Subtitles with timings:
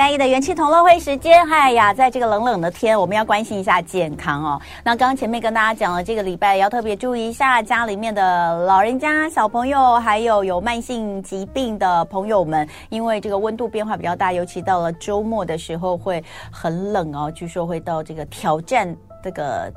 [0.00, 4.58] 拜一的元气同乐会时间，嗨呀，在这个冷冷的天，我们要关心一下健康哦。
[4.82, 19.70] 那刚刚前面跟大家讲了，这个礼拜要特别注意一下家里面的老人家、小朋友，还有有慢性疾病的朋友们，因为这个温度变化比较大，尤其到了周末的时候会很冷哦，据说会到这个挑战这个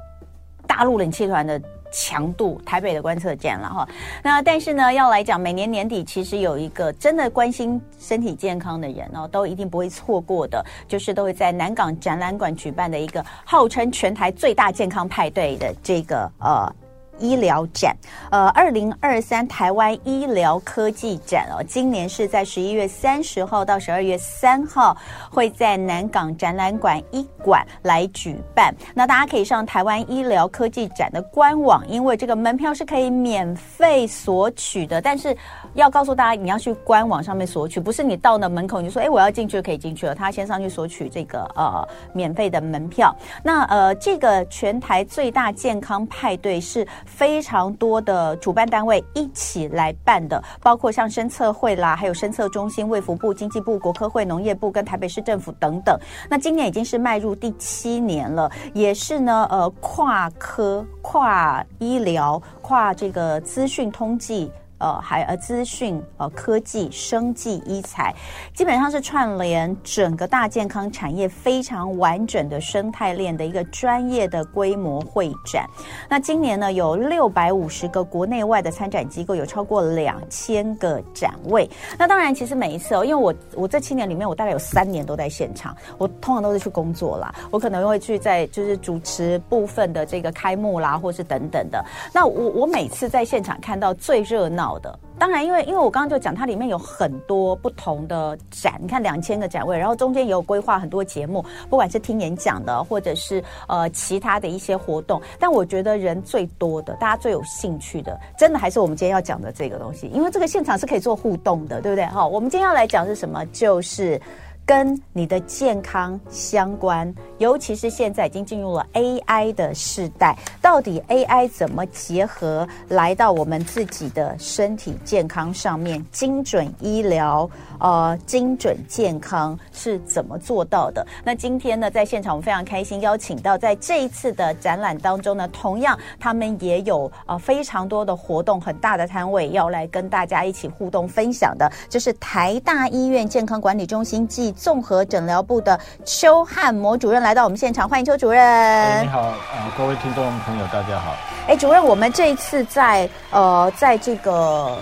[0.65, 1.61] 大陆冷气团的。
[1.93, 3.87] 强度，台北的观测站了哈。
[4.21, 16.75] 那但是呢，要来讲，每年年底其实有一个真的关心身体健康的人哦，都一定不会错过的，就是都会在南港展览馆举办的一个号称全台最大健康派对的这个呃。
[17.23, 17.95] 医疗展，
[18.29, 24.95] 呃，二零二三台湾医疗科技展哦，今年是在十一月三十号到十二月三号，
[25.31, 28.75] 会在南港展览馆一馆来举办。
[28.93, 35.01] 那大家可以上台湾医疗科技展的官网，因为这个门票是可以免费索取的。
[35.01, 35.35] 但是
[35.75, 40.13] 要告诉大家，你要去官网上面索取，不是你到了门口你说，哎，我要进去就可以进去了。
[40.13, 43.15] 他先上去索取这个呃免费的门票。
[43.41, 46.85] 那呃，这个全台最大健康派对是。
[47.15, 55.97] 非常多的主办单位一起来办的，包括像生测会啦，还有生测中心、卫福部、经济部、国科会、农业部跟台北市政府等等。
[56.29, 64.51] 那今年已经是迈入第七年了，也是呢，呃，跨科、跨医疗、跨这个资讯通计。
[64.83, 68.13] 呃，还呃，资讯呃，科技、生技、医材，
[68.53, 75.65] 基本上是串联整个大健康产业非常完整的生态链的一个专业的规模会展。
[76.09, 81.69] 那今年呢，有六百五十个国内外的参展机构，有超过两千个展位。
[81.97, 91.81] 那当然，其实每一次哦，因为我我这七年里面，我大概有三年都在现场，我通常都是去工作啦，我可能会去在就是主持部分的这个开幕啦，或是等等的。
[92.13, 94.72] 那我我每次在现场看到最热闹。
[94.79, 105.21] 的，当然，因为因为我刚刚就讲，它里面有很多不同的展，你看两千个展位，然后中间也有规划很多节目，不管是听演讲的，或者是呃其他的一些活动。
[105.39, 112.05] 但我觉得人最多的，大家最有兴趣的，真的还是我们今天要讲的这个东西，因为这个现场是可以做互动的，对不对？
[112.05, 113.45] 好，我们今天要来讲是什么？
[113.47, 114.19] 就是。
[114.65, 126.03] 跟你的健康相关，尤其是现在已经进入了 AI 的时代，到底 AI 怎么结合来到我们自己的身体健康上面？
[126.11, 131.05] 精准医疗，呃，精准健康是怎么做到的？
[131.25, 148.41] 那今天呢，在现场我们非常开心邀请到，在这一次的展览当中呢，同样他们也有呃非常多的活动，很大的摊位要来跟大家一起互动分享的，就是台大医院健康管理中心暨综合诊疗部的邱汉模主任来到我们现场，欢迎邱主任。
[148.41, 151.15] 哎，你好，呃，各位听众朋友，大家好。
[151.47, 154.77] 哎，主任，我们这一次在呃，在这个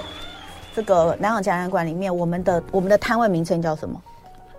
[0.75, 3.99] 这个南港展览馆里面，我们的我们的摊位名称叫什么？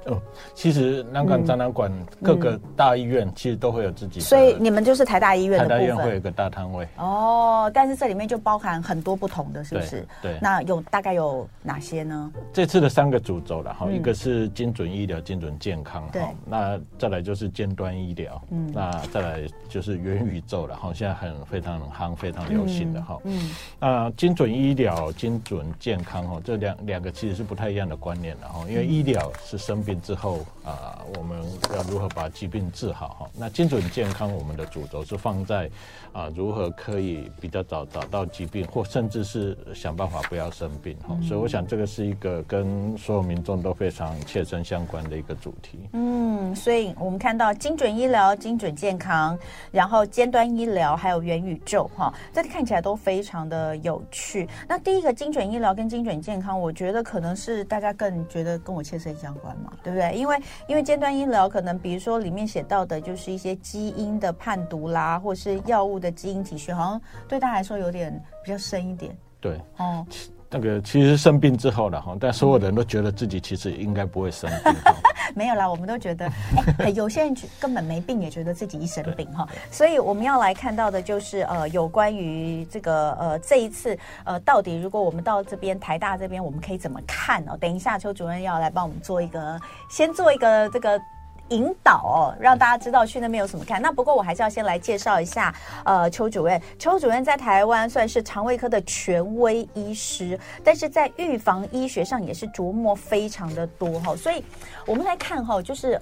[0.07, 0.21] 哦，
[0.55, 1.93] 其实南港展览馆
[2.23, 5.79] 各个大医院其实都会有自己，所以你们就是台大医院的部分。
[5.79, 10.07] 台大医院会有一个大摊位哦，但是这里面就包含很多不同的，是不是？
[10.21, 10.37] 对。
[10.43, 12.33] 那有大概有哪些呢？
[12.53, 16.23] 这次的三个主轴了哈，一个是精准医疗、精准健康，对。
[16.45, 23.51] 那再来就是尖端医疗，嗯，那再来就是元宇宙了哈，现在很非常夯、非常流行的哈，嗯。
[23.79, 29.92] 那精准医疗、精准健康哈，这两两个其实是不太一样的观念的哈，因为医疗是生病。
[30.01, 31.43] 之后啊、呃，我们
[31.75, 33.31] 要如何把疾病治好哈？
[33.39, 35.67] 那精准健康，我们的主轴是放在
[36.13, 41.17] 啊、呃，如何可以比较早找到疾病，或甚至是想办法不要生病哈。
[41.27, 45.79] 所以我想这个是一个跟所有民众都非常切身相关的一个主题。
[45.93, 49.39] 嗯，所以我们看到精准医疗、精准健康，
[49.71, 54.49] 然后尖端医疗，还有元宇宙哈，这看起来都非常的有趣。
[54.69, 59.73] 那第一个精准医疗跟精准健康，我觉得可能是大家更觉得跟我切身相关嘛。
[59.83, 60.15] 对不对？
[60.15, 68.13] 因为因为尖端医疗可能，比如说里面写到的，就是一些基因的判读啦，或是药物的基因体序，好像对他来说有点
[68.45, 69.17] 比较深一点。
[69.41, 70.07] 对，哦，
[70.53, 74.75] 那个其实生病之后了哈，但所有人都觉得自己其实应该不会生病。
[75.35, 76.31] 没有啦，我们都觉得，
[76.79, 79.49] 哎，有些人根本没病，也觉得自己一生病哈。
[79.71, 87.57] 所以我们要来看到的就是呃，有关于这个呃这一次呃，到底如果我们到这边台大这边，我们可以怎么看哦？
[87.59, 89.59] 等一下，邱主任要来帮我们做一个，
[89.89, 91.01] 先做一个这个。
[91.49, 93.81] 引导哦，让大家知道去那边有什么看。
[93.81, 95.55] 那不过我还是要先来介绍一下，
[95.85, 96.61] 呃，邱主任。
[96.79, 104.17] 邱主任在台湾算是肠胃科的权威医师，但是在预防医学上也是琢磨非常的多哈。
[104.17, 104.43] 所以
[104.87, 106.01] 我们来看哈，就是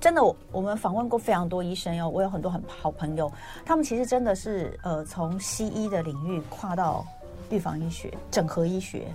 [0.00, 0.22] 真的，
[0.52, 2.08] 我们访问过非常多医生哟。
[2.08, 3.30] 我有很多很好朋友，
[3.66, 7.04] 他们其实真的是呃从西医的领域跨到
[7.50, 9.06] 预防医学、整合医学。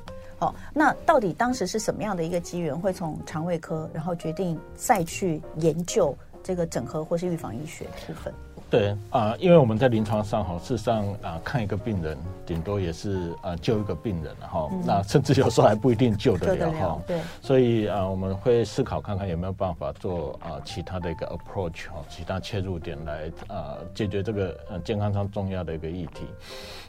[0.74, 8.34] 那到底当时是什么样的一个机缘，会从肠胃科，然后决定再去研究这个整合或是预防医学部分？
[8.74, 17.00] 对啊、呃，因为我们在临床上哈，事实上啊、呃，看一个病人，顶多也是啊、呃、救一个病人哈，嗯、那甚至有时候还不一定救得了哈。
[17.06, 26.26] 对，所以啊、呃，我们会思考看看有没有办法做啊、呃、其他的一个 approach 哈，其他切入点来啊、呃、解决这个呃健康上重要的一个议题。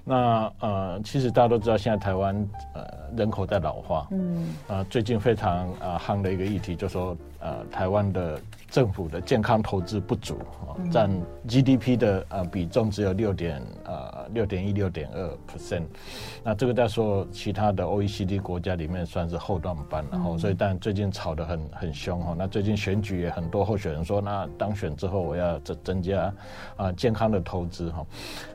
[0.04, 2.34] 那呃，其实大家都知道，现在台湾
[2.72, 2.82] 呃
[3.14, 8.40] 人口在老化，嗯啊、呃，最近非常啊夯、呃、的一个议题，就是说呃台湾的。
[8.74, 10.36] 政府的健康投资不足
[10.66, 11.08] 啊，占
[11.46, 15.38] GDP 的呃比重只有六点呃六点一六点二。
[15.46, 15.84] percent，
[16.42, 26.34] 那这个在说其他的 OECD 国家里面算是后段班，然后所以但最近吵得很很凶哈，那最近选举也很多候选人说，那当选之后我要增增加
[26.74, 28.04] 啊健康的投资哈，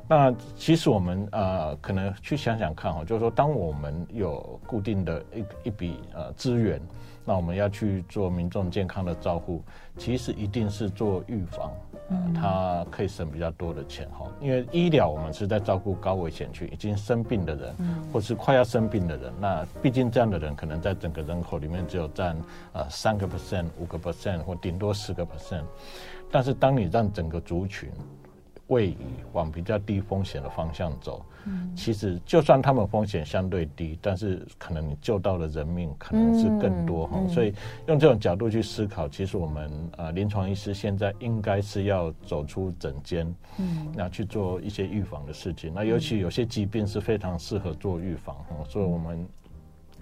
[0.05, 6.81] 那其实我们呃可能去想想看哈，就是说当我们有固定的一一笔呃资源。
[7.29, 9.61] 那我们要去做民众健康的照护，
[9.99, 11.71] 其实一定是做预防，
[12.09, 14.25] 呃，它可以省比较多的钱哈。
[14.41, 17.75] 因为医疗我们是在照顾高危险区已经生病的人，
[18.11, 19.31] 或是快要生病的人。
[19.39, 22.35] 那毕竟这样的人可能在整个人口里面只有占
[22.73, 25.61] 呃三个 percent、五个 percent 或顶多十个 percent。
[26.31, 27.91] 但是当你让整个族群
[28.69, 28.97] 位移
[29.33, 37.27] 往比较低风险的方向走，嗯，其实就算他们风险相对低，但是可能你救到的人命可能是更多哈。
[37.27, 37.53] 所以
[37.87, 45.73] 用这种角度去思考，其实我们呃临床医师现在应该是要走出诊间，嗯，那去做一些预防的事情。
[45.73, 48.55] 那尤其有些疾病是非常适合做预防哈。
[48.67, 49.27] 所以我们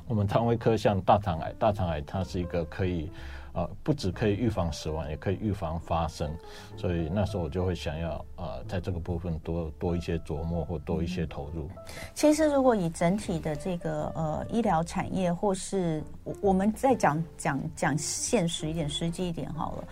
[0.08, 3.10] 我们肠胃科像大肠癌，大肠癌它是一个可以。
[3.58, 6.32] 啊，不只可以预防死亡，也可以预防发生，
[6.78, 11.68] 所以那时候我就会想要呃，在这个部分多多一些琢磨或多一些投入。
[12.14, 16.04] 其实，如果以整体的这个呃医疗产业，或是
[16.40, 19.84] 我们再讲讲讲现实一点、实际一点好了。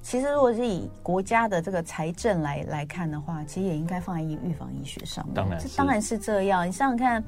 [0.00, 5.34] 其实，如果是以国家的这个财政来来看的话，其实也应该放在预防医学上面。
[5.34, 6.64] 当然，这当然是这样。
[6.64, 7.24] 你想想看。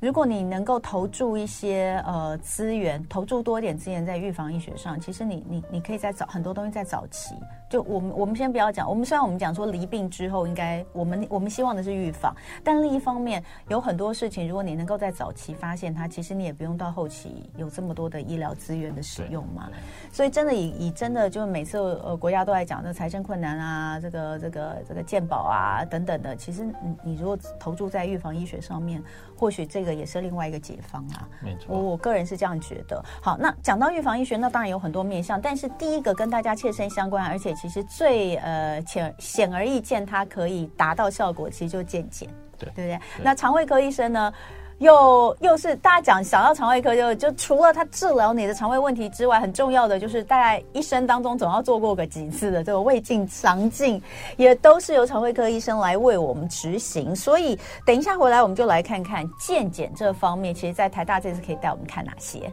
[0.00, 7.34] 如果你能够投注一些呃资源，投注多点资源在预防医学上，其实你你你可以在早很多东西在早期。
[7.74, 12.32] 就我们我们先不要讲，我们虽然我们讲说离病之后应该我们我们希望的是预防，
[12.62, 19.68] 但另一方面有很多事情，如果你能够在早期发现它，其实你也不用到后期有这么多的医疗资源的使用嘛。
[20.12, 29.02] 所以真的以以真的就是每次呃国家都在讲这财政困难啊，这个这个这个健保啊等等的，其实你你如果投注在预防医学上面，
[29.36, 29.94] 或许这个。
[29.94, 33.00] 也是另外一个解方啊，没错，我我个人是这样觉得。
[33.22, 42.28] 好，那讲到预防医学，那当然有很多面向，但是第一个跟大家切身相关，而且其实最呃显显而易见，它可以达到效果，其实就是健检，
[42.58, 43.00] 对，对不对？
[43.16, 44.30] 对，那肠胃科医生呢？
[44.78, 54.02] 又又是大家讲想要肠胃科就就除了他治疗你的肠胃问题之外，很重要的就是大概一生当中总要做过个几次的这个胃镜、肠镜，
[54.36, 57.16] 也都是由肠胃科医生来为我们执行。
[57.16, 62.52] 所以等一下回来我们就来看看健检这方面，其实在台大这次可以带我们看哪些。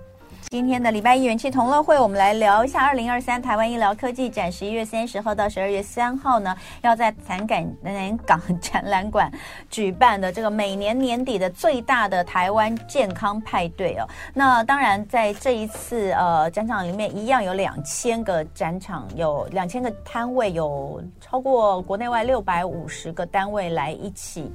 [0.50, 4.52] 今天的礼拜一元气同乐会，我们来聊一下二零二三台湾医疗科技展。
[4.52, 9.32] 十一月三十号到十二月三号呢，要在南港南港展览馆
[9.70, 14.08] 举办的这个每年年底的最大的台湾健康派对哦。
[14.34, 24.52] 那当然，在这一次呃展场里面，一样有两千个展场，有两千个摊位，有超过国内外六百五十个单位来一起。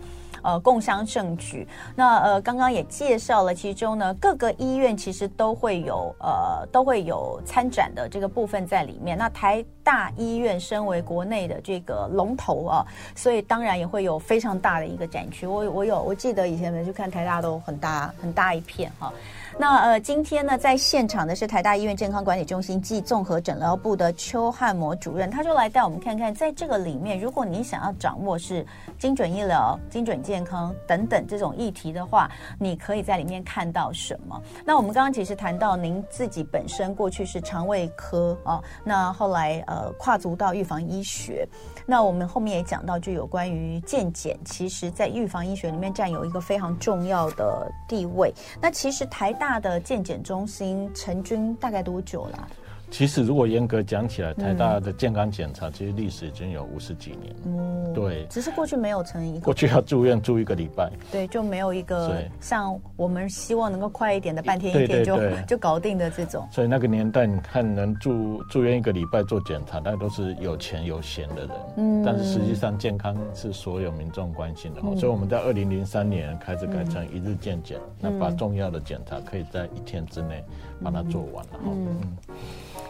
[0.47, 1.67] 呃，共襄盛举。
[1.97, 9.19] 那呃，刚刚也介绍了，其中呢，各个医院其实都会有呃，都会有参展的这个部分在里面。
[9.19, 12.87] 那台大医院身为国内的这个龙头啊，
[13.17, 15.49] 所以当然也会有非常大的一个展区。
[15.49, 19.13] 我我有我记得以前没去看台大都很大很大一片哈。
[19.59, 28.65] 那呃，今天呢，在现场的是台大医院健康管理中心暨综合诊疗部的邱汉模主任，他就来带我们看看，在这个里面，如果你想要掌握是
[28.99, 34.39] 精准医疗、精准健康等等这种议题的话，你可以在里面看到什么？
[34.63, 41.49] 那我们刚刚其实谈到您自己本身过去是肠胃科啊，那后来呃跨足到预防医学，
[41.87, 48.31] 那我们后面也讲到就有关于健检，其实在预防医学里面占有一个非常重要的地位。
[48.61, 49.46] 那其实台大。
[49.47, 52.49] 大的健检中心成军大概多久了？
[52.91, 57.41] 其实如果严格讲起来，台大的健康检查其实历史已经有五十几年了。
[57.47, 59.41] 嗯，对，只是过去没有成一个。
[59.41, 60.91] 过去要住院住一个礼拜。
[61.11, 66.47] 对，就没有一个像我们希望能够快一点的半天一天就就搞定的这种。
[66.51, 71.51] 所以那个年代，你看能住住院一个礼拜做检查，那都是有钱有闲的人。
[71.77, 74.81] 嗯，但是实际上健康是所有民众关心的。
[74.85, 80.43] 嗯，所以我们在二零零三年开始改成一日健检，那把重要的检查可以在一天之内
[80.83, 81.61] 把它做完了。
[81.65, 82.17] 嗯。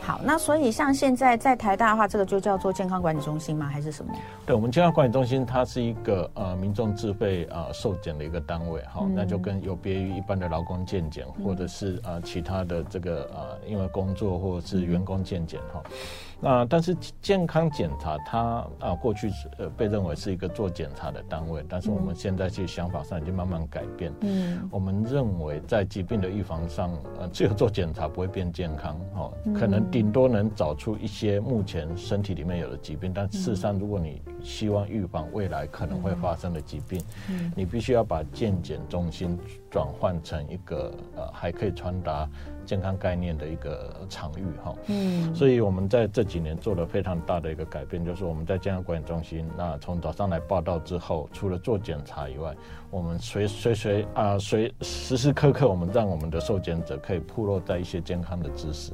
[0.07, 3.67] 好，那所以像现在在台大的话，这个就叫做健康管理中心吗？
[3.67, 4.15] 还是什么？
[4.47, 15.83] 对，我们健康管理中心，它是一个呃民众自费呃受检的一个单位，哈、嗯，那就跟有别于一般的劳工健检，或者是呃其他的这个呃因为工作或者是员工健检，哈。
[16.41, 24.13] 那但是健康检查它啊过去呃被认为是一个做检查的单位，但是我们现在其实想法上已经慢慢改变。
[24.21, 37.01] 嗯，我们认为在疾病的预防上，呃，只有做检查不会变健康，哦，可能顶多能找出一些目前身体里面有的疾病，但事实上如果你希望预防未来可能会发生的疾病，
[37.57, 39.39] 你必须要把健检中心
[39.71, 42.29] 转换成一个呃还可以传达。
[42.67, 52.55] 健康概念的一个场域哈，嗯，所以我们在这几年做了非常大的一个改变，就是我们在健康管理中心，那从早上来报道之后，除了做检查以外，
[52.91, 58.93] 我们随随随啊随时时刻刻，我们让我们的受检者可以铺露在一些健康的知识，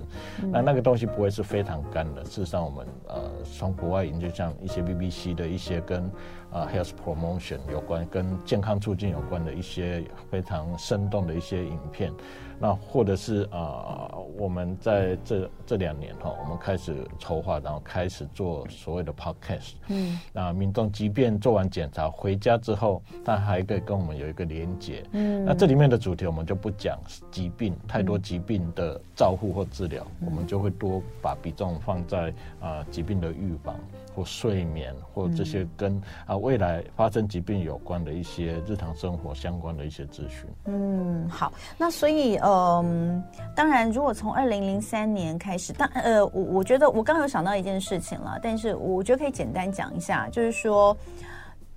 [0.52, 2.23] 那那个东西不会是非常干的。
[2.25, 6.11] 事实上，我们呃从国外引进像一些 BBC 的一些跟
[6.53, 12.13] 啊 health promotion 有关、跟健康促进有关的一些非常生动的一些影片。
[12.59, 19.73] 那或者是啊、呃，我们在这这两年哈，我们开始筹划，然后开始做所谓的 podcast。
[19.89, 25.03] 嗯，那民众即便做完检查回家之后，他还可以跟我们有一个连接。
[25.11, 27.01] 嗯，那这里面的主题我们就不讲
[27.33, 32.29] 疾病，太多疾病的照护或治疗，嗯、我们就会多把比重放在
[32.61, 33.75] 啊、呃、疾病的预防。
[34.14, 40.49] 或睡眠，或这些跟啊未来发生疾病有关的一些日常生活相关的一些咨询。
[40.66, 43.23] 嗯，好，那所以嗯，
[43.54, 50.97] 当然，如果从二零零三年开始，当呃，我我觉得我刚刚有想到一件事情了，但是我觉得可以简单讲一下，就是说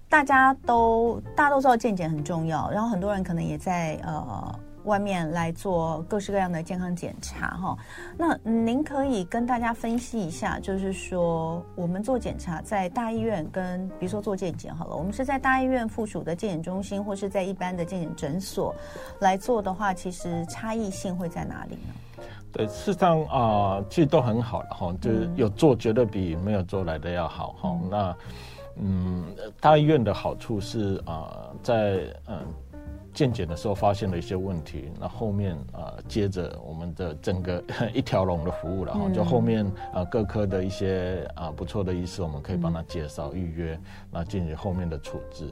[0.09, 4.59] 大家都大家都知道健检很重要，然后很多人可能也在呃。
[4.85, 7.77] 外面来做各式各样的健康检查，哈，
[8.17, 18.73] 那您可以跟大家分析一下，就是说我们做检查在大医院跟比如说做健检好了，我们是在大医院附属的健检中心，或是在一般的健检诊所
[19.19, 22.23] 来做的话，其实差异性会在哪里呢？
[22.51, 23.39] 对，事实上啊、
[23.77, 27.89] 呃，其实都很好了哈，就是有做绝对比没有做来的要好哈、嗯。
[27.89, 28.17] 那
[28.77, 29.25] 嗯，
[29.59, 31.73] 大医院的好处是啊、呃，在
[32.27, 32.37] 嗯。
[33.15, 37.63] 健检的时候发现了一些问题，那后面啊、呃，接着我们的整个
[37.95, 43.79] 一条龙的服务，然后就后面啊、呃、各科的一些啊、呃、不错的医师，我们可以帮他介绍预约，
[44.11, 45.49] 那进行后面的处置。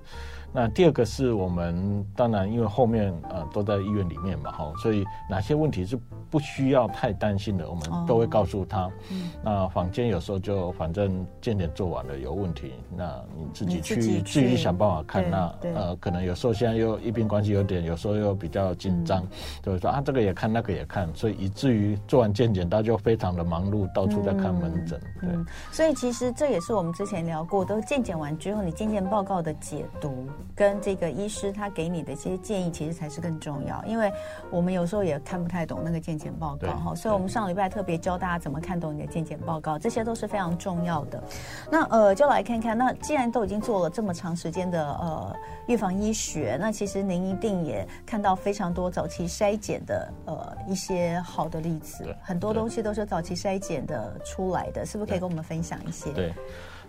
[0.53, 5.98] 那第二个是我们当然因为后面呃都在医院里面嘛哈，所以哪些问题是
[6.29, 8.89] 不需要太担心的，我们都会告诉他。
[9.12, 15.29] 嗯、那房间有时候就反正健检做完了有问题，那你自己去自己，想办法看。
[15.29, 19.25] 那呃可能有时候现在又医病关系有点，有时候又比较紧张，
[19.62, 25.00] 就会说啊这个也看那个也看，所以以至于做完健检大家就非常的忙碌，到处在看门诊。
[25.19, 30.27] 对、嗯嗯，所以其实这也是我们之前聊过，都健检完之后你健检报告的解读。
[30.55, 34.12] 跟这个医师他给你的一些建议，其实才是更重要，因为
[34.50, 41.23] 我们有时候也看不太懂那个健检报告哈，所以我们上礼拜特别教大家怎么看懂你的健检报告，这些都是非常重要的。
[41.71, 45.35] 那呃，就来看看，那既然都已经做了这么长时间的呃
[45.67, 56.12] 预防医学，那其实您一定也看到非常多早期筛检的呃一些好的例子，很多东西都是早期筛检的出来的，是不是可以跟我们分享一些？
[56.12, 56.23] 对。
[56.23, 56.33] 对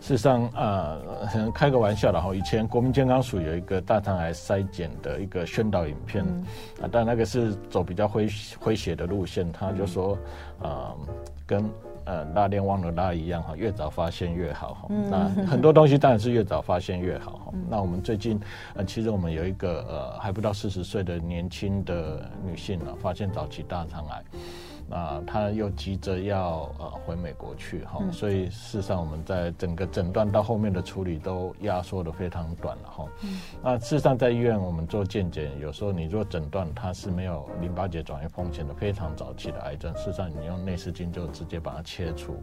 [0.04, 6.44] 事实上，呃，开个玩笑的哈，以前国民健康署有一个大肠癌筛检的一个宣导影片，嗯、
[6.82, 8.30] 啊，但那个是走比较诙
[8.62, 10.18] 诙谐的路线，他就说，
[11.46, 11.64] 跟
[12.04, 14.86] 呃拉链忘了拉一样哈，越早发现越好哈。
[14.90, 17.52] 嗯、那很多东西当然是越早发现越好哈。
[17.54, 18.38] 嗯、那我们最近，
[18.74, 24.22] 呃，其实我们有一个呃还不到四十岁的年轻的女性啊，发现早期大肠癌。
[24.90, 33.06] 啊，他又急着要呃回美国去哈，所以事实上我们在整个诊断到后面的处理都压缩的非常短了哈。
[33.62, 42.34] 那事实上在医院我们做健检，有时候你做诊断它是没有淋巴结转移风险的非常早期的癌症，事实上你用内视镜就直接把它切除，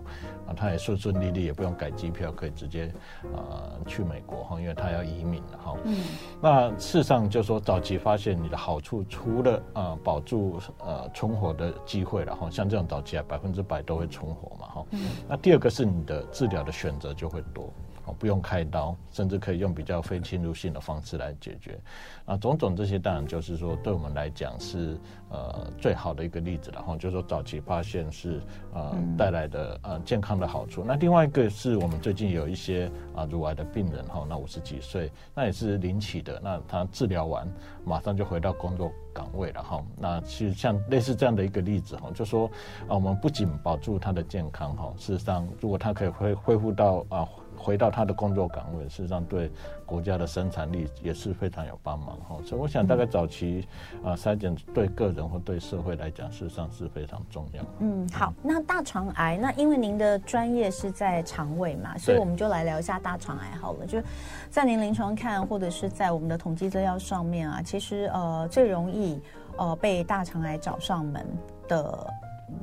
[0.47, 2.91] 啊，他也顺顺利利，也不用改机票，可以直接
[3.33, 5.77] 呃去美国哈，因为他要移民了哈。
[5.85, 5.95] 嗯。
[6.41, 12.30] 那事实上就说早期发现你的好处，除了呃保住呃存活的机会了。
[12.31, 12.49] 了哈。
[12.49, 14.85] 像这种早期啊，百分之百都会存活嘛哈。
[15.27, 17.71] 那第二个是你的治疗的选择就会多。
[18.19, 21.79] 不用开刀，甚至可以用比较非侵入性的方式来解决。
[22.25, 24.97] 啊，种种这些当然就是说，对我们来讲是
[25.29, 26.81] 呃最好的一个例子了。
[26.81, 28.41] 然后就是说早期发现是
[28.73, 30.83] 呃带来的呃健康的好处。
[30.83, 37.47] 那另外一个是我们最近有一些啊乳癌的病人哈，那五十几岁，那也是临起的，那他治疗完
[37.85, 39.83] 马上就回到工作岗位了哈。
[39.95, 42.47] 那其实像类似这样的一个例子哈，就说
[42.87, 47.27] 啊我们不仅保住他的健康哈，事实上如果他可以恢恢复到啊。
[47.61, 49.51] 回到他的工作岗位，事实上对
[49.85, 52.37] 国家的生产力也是非常有帮忙哈。
[52.43, 53.67] 所以我想，大概早期
[54.03, 57.63] 啊筛检对个人或对社会来讲，事实上是非常重要。
[57.79, 63.85] 嗯，好，那大肠癌，那因为您的专业是在肠胃嘛，所以我们就来聊一下大肠癌好了。
[63.85, 64.01] 就
[64.49, 69.21] 在您临床看，或者是在我们的统计资料上面啊，其实呃最容易
[69.57, 71.25] 呃被大肠癌找上门
[71.67, 72.07] 的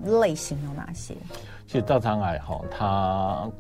[0.05, 1.15] 类型有哪些？
[1.69, 3.51] 其实大肠癌哈，它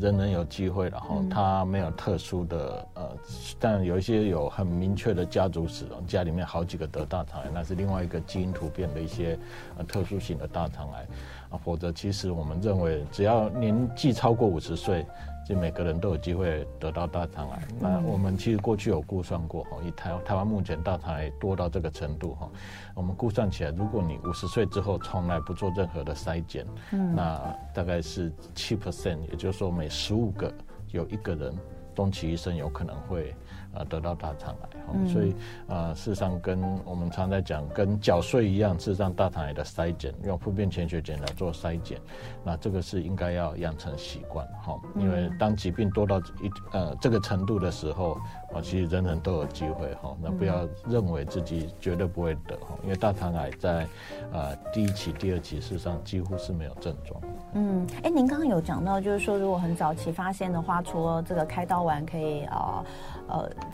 [0.00, 3.10] 人人有机会，了哈它没有特殊的呃，
[3.58, 9.38] 但有一些有很明确的家族史，家里面好几个得大肠癌，那是另外一个基因突变的一些
[9.76, 11.06] 呃特殊型的大肠癌
[11.50, 11.60] 啊。
[11.62, 15.04] 否则，其实我们认为，只要年纪超过五十岁。
[15.50, 17.68] 就每个人都有机会得到大肠癌。
[17.80, 22.48] 那我们其实过去有估算过哈，以台台湾目前大肠癌多到这个程度哈，
[22.94, 30.54] 我们估算起来，如果你五十岁之后从来不做任何的筛检，嗯那大概是七 percent，也就是说每十五个
[30.92, 31.52] 有一个人，
[31.96, 33.34] 终其一生有可能会。
[33.74, 35.34] 啊，得到大肠癌，嗯、所以
[35.68, 42.00] 啊，事实上跟我们常在讲，跟缴税一样，事实上大肠癌的筛检，用腹便潜血检来做筛检，
[42.44, 48.18] 那这个是应该要养成习惯哈，因为当疾病多到一呃这个程度的时候。
[48.52, 53.86] 啊，其实人人都有机会哈，那不要认为自己绝对不会得哈，因为大肠癌在
[54.32, 57.20] 呃第一期、第二期事实上几乎是没有症状。
[57.52, 62.84] 嗯，哎、欸，您刚刚有讲到，就是说如果很早期发现的话，除了这个开刀完可以啊，
[63.19, 63.19] 呃，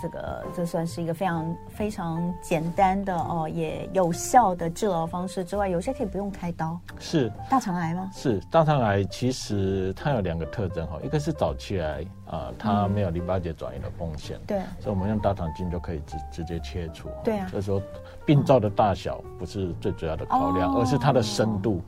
[0.00, 6.78] 这个这算是一个非常非常简单的哦，也有效的治疗方式之外，有些可以不用开刀。
[6.98, 8.10] 是大肠癌吗？
[8.12, 12.04] 是大肠癌，其实它有两个特征哈，一个是早期癌。
[12.26, 17.80] 啊，它没有淋巴结转移的风险，嗯，对，所以我们用大肠镜就可以直直接切除，对啊，所以说
[18.26, 21.80] 病灶的大小不是最主要的考量，哦，而是它的深度，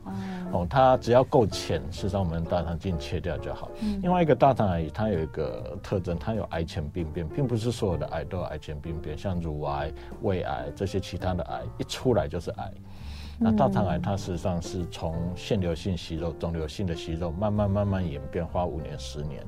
[0.51, 3.69] 哦，哦它只要够浅，事实上我们大肠镜切掉就好。
[3.81, 12.71] 嗯，另外一个大肠癌它有一个特征，它有癌前病变，并不是所有的癌都有癌前病变，像乳癌、胃癌这些其他的癌一出来就是癌。
[13.41, 19.41] 那大肠癌它实际上是从腺瘤性息肉、肿瘤性的息肉慢慢慢慢演变，花五年、十年，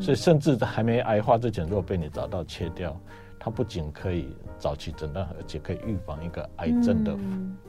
[0.00, 2.96] 所以甚至在还没癌化之前，如果被你找到切掉，
[3.44, 7.18] 它不仅可以早期诊断，而且可以预防一个癌症的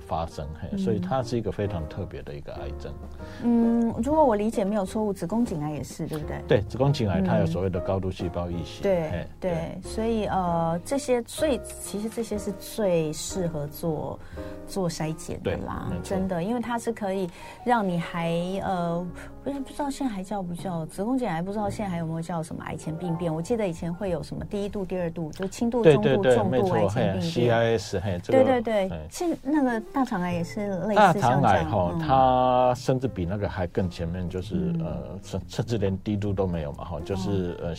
[0.08, 2.94] 发生，嗯、所以它是一个非常特别的一个癌症。
[3.42, 6.44] 嗯，如果我理解没有错误，子宫颈癌也是对不对？
[6.48, 8.84] 对，子宫颈癌它有所谓的高度细胞异型。
[8.84, 9.10] 对
[9.40, 14.20] 对，对，所以呃，这些，所以其实这些是最适合做
[14.68, 17.28] 做筛检的啦，真的，因为它是可以
[17.66, 18.32] 让你还
[18.64, 19.04] 呃。
[19.44, 21.42] 不是不知道现在还叫不叫子宫颈癌？
[21.42, 23.34] 不知道现在还有没有叫什么癌前病变？
[23.34, 27.22] 我记得以前会有什么第一度、第二度，就轻度、中度、重度癌症病变。
[27.22, 30.96] CIS，嘿，对对对，现那个大肠癌也是类似。
[30.96, 37.74] 大肠癌哈，它甚至比那个还更前面，就是呃，甚甚至连低度都没有嘛，哈，就是呃。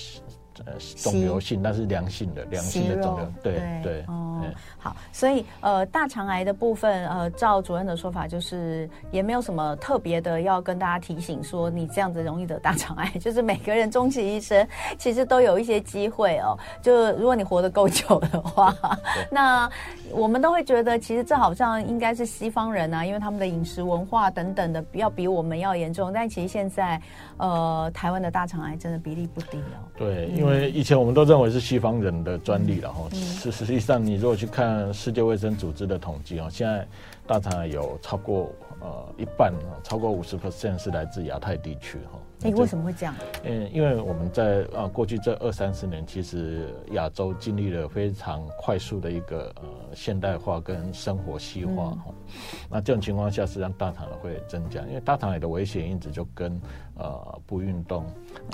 [0.64, 4.04] 呃，肿瘤性，那是良性的，良性的肿瘤，对对，对。
[4.08, 4.42] 哦，
[4.78, 14.66] 好，所以呃，大肠癌的部分，呃，照主任的说法，就是也没有什么特别的要跟大家提醒，说你这样子容易得大肠癌， 就是每个人终其一生，
[14.98, 16.58] 其实都有一些机会哦。
[16.82, 18.74] 就如果你活得够久的话，
[19.30, 19.68] 那
[20.10, 26.12] 我们都会觉得，其实这好像应该是西方人啊，因为他们的饮食文化等等的，要比我们要严重。
[26.12, 27.00] 但其实现在，
[27.38, 29.82] 呃，台湾的大肠癌真的比例不低哦。
[29.96, 30.26] 对。
[30.34, 36.86] 因为以前我们都认为是西方人的专利了哈，实实际上你如果去看世界卫生组织的统计哦，现在
[37.26, 39.52] 大肠癌有超过呃一半，
[39.82, 42.18] 超过五十 percent 是来自亚太地区哈。
[42.44, 43.14] 哎，为什么会这样？
[43.42, 49.62] 嗯，因为我们在呃过去这二三十年，其实亚洲经历了非常快速的一个呃
[49.94, 52.04] 现代化跟生活西化哈。
[52.08, 52.14] 嗯、
[52.70, 56.60] 那这种情况下，实际上大肠癌会增加，因为大肠癌的危险因子就跟
[56.96, 58.04] 呃不运动、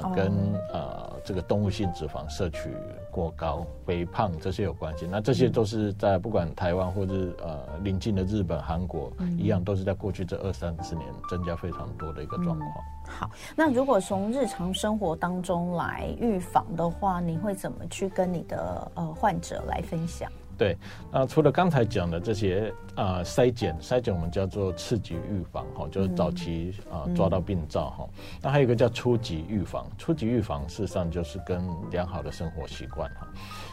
[0.03, 0.33] 呃、跟
[0.73, 2.71] 呃这个动物性脂肪摄取
[3.11, 5.05] 过高、肥胖这些有关系。
[5.11, 12.71] 那这些都是在不管台湾或者呃邻近的日本、韩国、嗯、一样，都是在过去这二三十年增加非常多的一个状况。
[12.71, 20.31] 嗯好，那如果从日常生活当中来预防的话，你会怎么去跟你的呃患者来分享？
[20.57, 20.77] 对，
[21.11, 28.05] 那除了刚才讲的这些啊、呃、筛检，筛检我们叫做次级预防哈，就是早期啊、呃、抓到病灶哈。
[28.07, 33.27] 嗯、那还有一个叫初级预防，初级预防事实上就是跟良好的生活习惯哈。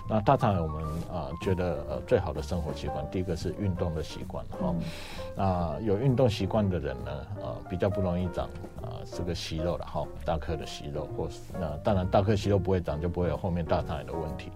[0.09, 4.73] 那大肠癌我们啊、呃、觉得呃最好的生活习惯，第一个是运动的习惯哈。
[5.35, 7.11] 那、嗯、有运动习惯的人呢，
[7.41, 8.45] 呃比较不容易长
[8.81, 14.49] 啊这个息肉了哈，大颗的息肉，或是那当然大颗息肉不会长，就不会有后面大肠癌的问题。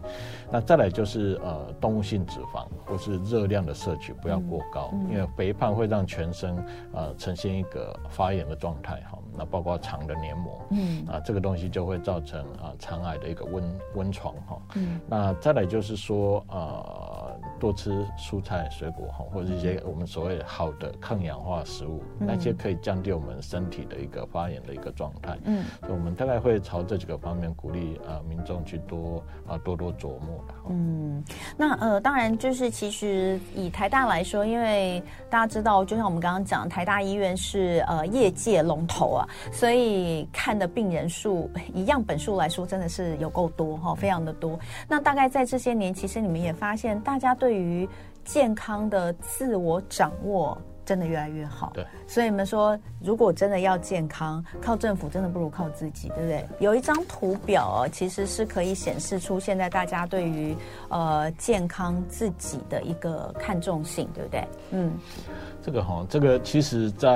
[0.49, 6.55] 那再来就是呃动物性脂肪或是热量的摄取不要过高，因为肥胖会让全身
[6.93, 9.17] 呃呈现一个发炎的状态哈。
[9.33, 13.63] 那包括肠的黏膜，嗯啊这个东西就会造成啊肠癌的一个温
[13.95, 14.61] 温床哈。
[14.75, 25.37] 嗯，那再来就是说呃多吃蔬菜水果哈，或者一些我们所谓好的抗氧化食物，嗯、那些可以降低我们身体的一个发炎的一个状态。
[25.45, 30.43] 嗯，所以我们大概会朝这几个方面鼓励啊民众去多啊多多琢磨。
[30.69, 31.23] 嗯，
[31.55, 39.27] 那呃当然就是其实以台大来说，因为大家知道，就像我们刚刚讲，台大医院是呃业界龙头啊。
[39.51, 44.59] 所以看的病人数以样本数来说，真的是有够多哈，非常的多。
[44.87, 47.87] 那大概在这些年，其实你们也发现，大家对于
[48.25, 50.55] 健康的自我掌握
[50.91, 51.71] 真的越来越好。
[51.73, 56.45] 对，所以你们说，如果真的要健康，靠政府真的不如靠自己，对不对？
[56.59, 60.53] 有一张图表，其实是可以显示出现在大家对于
[60.89, 64.45] 呃健康自己的一个看重性，对不对？
[64.71, 64.91] 嗯。
[65.63, 67.13] 这个哈，这个其实在，在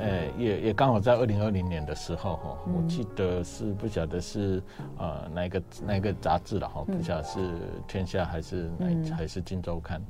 [0.00, 4.60] 呃，也也刚好在二零二零年的时候哈，我记得是不晓得是
[4.98, 7.38] 呃哪一个哪一个杂志了哈，不晓得是
[7.86, 10.02] 天下还是哪还是镜周刊，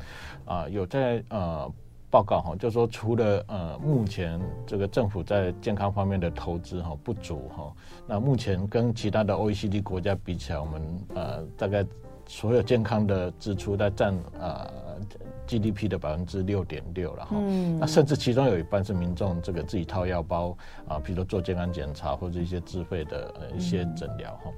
[0.44, 1.68] 啊，有在呃
[2.14, 7.72] 报告哈，就说除了呃目前这个政府在健康方面的投资哈不足哈，
[8.07, 11.85] 那目前跟其他的 OECD 国家比起来，我们呃大概
[12.24, 14.70] 所有健康的支出在占呃。
[15.46, 20.57] GDP 的百分之六点六了哈，嗯、那甚至其中有一半是民众这个自己掏腰包
[20.88, 24.44] 啊，比如说做健康检查或者一些自费的一些诊疗哈。
[24.46, 24.53] 嗯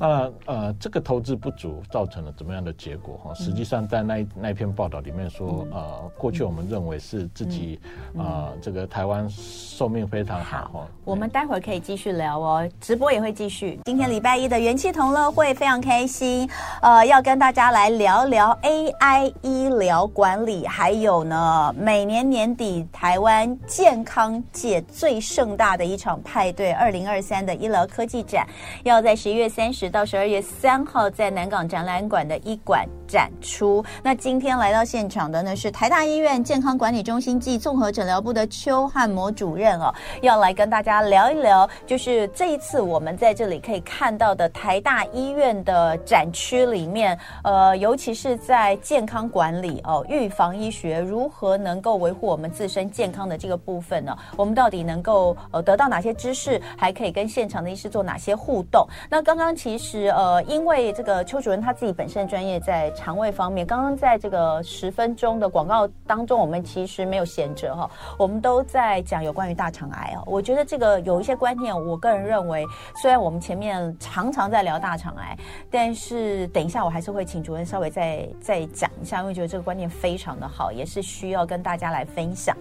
[0.00, 3.34] 那呃，这个投资不足造成了怎么样的结果哈？
[3.34, 7.80] 实际上，在那那篇报道里面说，呃，过去我们认为是自己
[8.16, 10.70] 啊，这个台湾寿命非常好。
[10.72, 13.80] 好，我们待会儿可以继续聊哦，直播也会继续。
[13.86, 16.48] 今天礼拜一的元气同乐会非常开心，
[16.80, 28.46] 呃，要跟大家来聊聊 AI 医疗管理，还有呢，每年年底台湾健康界最盛大的一场派对——二零二三的医疗科技展，
[28.84, 29.87] 要在十一月三十。
[29.88, 33.82] 到十二月三号，在南港展览馆的一馆展出。
[34.02, 54.14] 那今天来到现场的呢，是台大医院健康管理中心暨综合诊疗部的邱汉模主任哦，要来跟大家聊一聊，就是这一次我们在这里可以看到的台大医院的展区里面，呃，尤其是在健康管理哦，预防医学如何能够维护我们自身健康的这个部分呢？
[54.36, 58.86] 我们到底能够呃得到哪些知识，还可以跟现场的医师做哪些互动？
[59.08, 60.12] 那刚刚其实。
[60.18, 70.24] 呃，因为这个邱主任他自己本身专业在肠胃方面，刚刚在这个十分钟的广告当中，我们其实没有闲着哈，我们都在讲有关于大肠癌哦。
[70.26, 72.66] 我觉得这个有一些观念，我个人认为，
[73.00, 75.38] 虽然我们前面常常在聊大肠癌，
[75.70, 82.56] 但是等一下我还是会请主任稍微再再讲一下，因为觉得这个观念非常的好，也是需要跟大家来分享。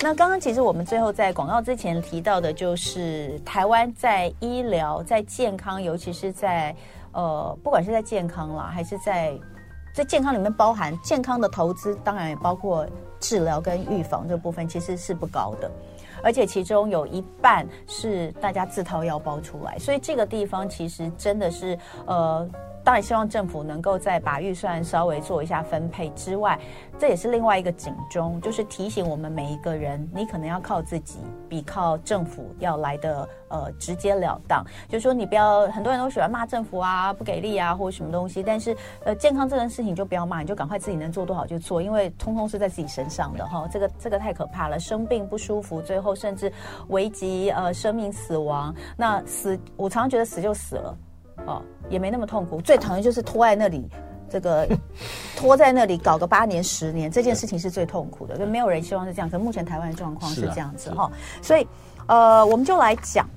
[0.00, 6.74] 那刚刚其实我们最后在广告之前提到的，就是台湾在医疗、在健康，尤其是在
[7.12, 9.36] 呃，不管是在健康啦，还是在
[9.92, 12.86] 在健康里面包含健康的投资，当然也包括
[13.18, 15.70] 治疗跟预防这部分，其实是不高的，
[16.22, 22.48] 而且其中有一半是大家自掏腰包出来，所以这个地方其实真的是呃。
[22.90, 26.58] 当然希望政府能够再把预算稍微做一下分配之外，
[26.98, 34.66] 这也是另外一个警钟，就是提醒我们每一个人，你可能要靠自己，比靠政府要来的呃直截了当。
[34.88, 38.42] 就是说你不要，很多人都喜欢骂政府啊，不给力啊，或者什么东西。
[38.42, 43.68] 但是呃，健康这件事情就不要骂，你就赶快自己能做多少就做，因为通通是在自己身上的哈。
[43.70, 46.52] 这个这个太可怕了，生病不舒服，最后甚至
[46.88, 48.74] 危及呃生命死亡。
[48.96, 50.98] 那死，我常常觉得死就死了。
[51.46, 52.60] 哦，也没那么痛苦。
[52.60, 53.88] 最讨厌就是拖在那里，
[54.28, 54.68] 这个
[55.36, 58.36] 拖在那里搞个八年、十年，这件事情是最痛苦的。
[58.36, 59.28] 就没有人希望是这样。
[59.28, 61.10] 可目前台湾的状况是这样子哈，
[61.42, 61.66] 所以
[62.06, 63.28] 呃，我们就来讲，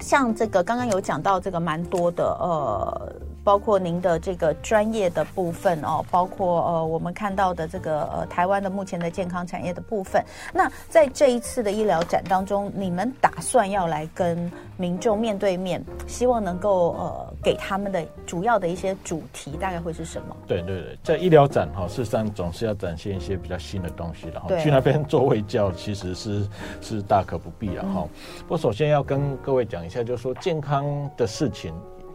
[0.00, 3.12] 像这个刚刚有讲到这个蛮多的呃。
[3.48, 10.22] 包括您的这个专业的部分哦，包括呃我们看到的这个呃台湾的目前的健康产业的部分。
[10.52, 20.36] 那在这一次的医疗展当中，你们打算要来跟民众面对面，希望能够呃给他们的主要的一些主题大概会是什么？
[20.46, 26.46] 对对对，在医疗展哈，事实上总是要展现一些比较新的东西，然后去那边做卫教其实是
[26.82, 28.02] 是大可不必了哈。
[28.02, 28.08] 嗯、
[28.42, 30.84] 不过首先要跟各位讲一下，就是说健康
[31.16, 31.72] 的事情。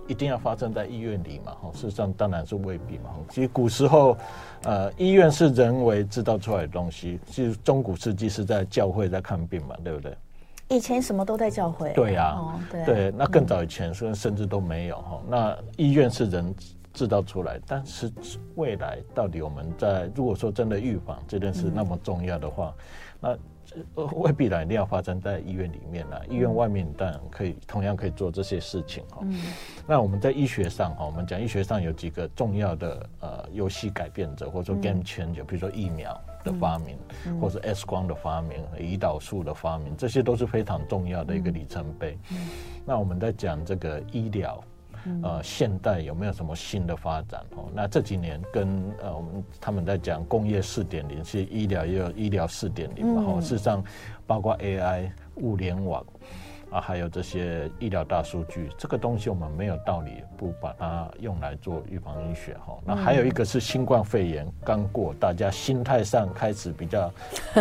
[0.08, 1.54] 一定要发生在医院里嘛？
[1.62, 3.12] 哈，事实上当然是未必嘛。
[3.30, 4.18] 其实古时候，
[4.64, 7.20] 呃，医院是人为制造出来的东西。
[7.26, 10.16] 其实中古世纪是在教会在看病嘛，对不对？
[10.70, 11.92] 以前什么都在教会。
[11.94, 13.12] 对呀、啊哦，对，对。
[13.12, 15.22] 那更早以前，甚甚至都没有哈。
[15.30, 16.54] 那医院是人
[16.94, 18.12] 制造出来，但是
[18.56, 22.74] 未来到底我们在如果说真的预防这件事那么重要的话，
[23.20, 23.38] 那。
[23.96, 29.22] 未必然一定要发生在医院里面啦，医院外面当然可以同样可以做这些事情哈。
[29.24, 29.42] 嗯。
[29.88, 37.00] 那我们在医学上哈，我们讲医学上有几个重要的呃游戏改变者，或者说 game changer，比如说疫苗的发明，
[37.40, 42.20] 或者 X 光的发明、胰岛素的发明，这些都是非常重要的一个里程碑。
[42.86, 44.62] 那我们在讲这个医疗。
[45.22, 47.42] 呃，现代有没有什么新的发展？
[47.56, 48.68] 哦，那这几年跟
[49.02, 53.84] 呃，我们他们在讲工业四点零，其实医疗也有医疗四点零，然后事实上
[54.26, 56.06] 包括 AI、物联网。
[56.74, 62.76] 啊，还有这些医疗大数据，这个东西我们没有道理不把它用来做预防医学哈。
[62.84, 67.12] 那还有一个是新冠肺炎刚过，大家心态上开始比较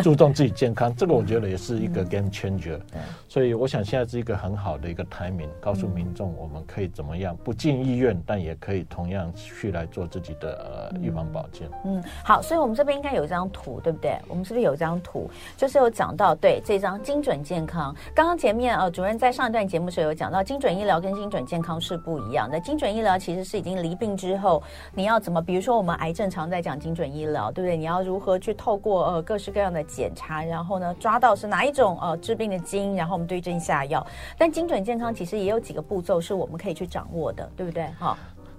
[0.03, 2.81] 注重自己健康，这个我觉得也是一个 game changer。
[3.29, 11.69] 所以我想现在是一个很好的一个 timing，告诉民众我们可以怎么样不进医院，但也可以同样去来做自己的呃预防保健。
[11.85, 14.17] 嗯，好，所以我们这边应该有一张图，对不对？
[14.27, 17.95] 我们是不是有一张图，就是有讲到对这张精准健康？
[18.15, 18.91] 刚刚前面呃。
[18.93, 22.59] 主任在上一段节目时候有讲到，精准医疗跟精准健康是不一样的。
[22.61, 24.63] 精准医疗其实是已经离病之后，
[24.95, 25.43] 你要怎么？
[25.43, 27.77] 比如说我们癌症常在讲精准医疗，对不对？
[27.77, 34.07] 你要如何去透过呃各式各样的检查，然后呢抓到是哪一种呃治病的基因，然后我们对症下药。
[34.39, 37.87] 但精准健康其实也有几个步骤是我们可以去掌握的，对不对？
[37.99, 38.17] 哈。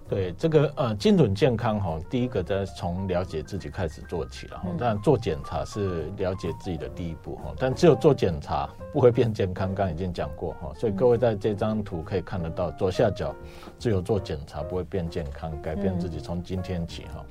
[0.09, 4.65] 对这个呃精准健康哈，第一个在从了解自己开始做起了哈。
[4.77, 10.71] 当然做检查是了解自己的第一步哈，但只有做检查不会变健康，刚刚已经讲过哈。
[10.75, 13.33] 所以各位在这张图可以看得到，左下角
[13.79, 17.25] 只有做检查不会变健康，改变自己从今天起哈。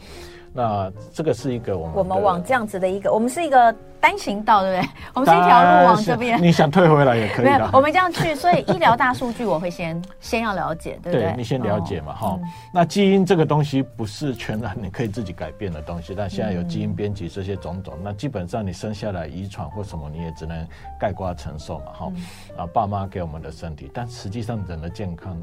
[0.52, 4.90] 那这个是一个我们我们往这样子的一个，我们是一个单行道，对不对？
[5.14, 6.42] 我们是一条路往这边。
[6.42, 7.44] 你想退回来也可以。
[7.44, 11.22] 没有，我们这样去，所以医疗大数据我会先 先要了解，对不对？
[11.28, 12.40] 对，你先了解嘛，哈、哦。
[12.74, 20.66] 那基因这个东西不是全然你可以自己改变的东西，但现在有基因编辑这些种种，嗯、那基本上你生下来遗传或什么，你也只能
[20.98, 22.12] 概括承受嘛，哈。
[22.56, 25.40] 啊，爸妈给我们的身体，但实际上人的健康。